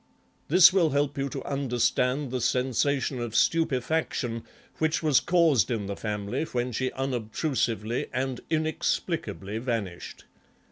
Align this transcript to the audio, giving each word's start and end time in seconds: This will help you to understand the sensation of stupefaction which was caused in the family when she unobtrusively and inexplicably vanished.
This 0.47 0.73
will 0.73 0.89
help 0.89 1.15
you 1.15 1.29
to 1.29 1.43
understand 1.43 2.31
the 2.31 2.41
sensation 2.41 3.19
of 3.19 3.35
stupefaction 3.35 4.43
which 4.79 5.03
was 5.03 5.19
caused 5.19 5.69
in 5.69 5.85
the 5.85 5.95
family 5.95 6.43
when 6.45 6.71
she 6.71 6.91
unobtrusively 6.93 8.07
and 8.11 8.39
inexplicably 8.49 9.59
vanished. 9.59 10.23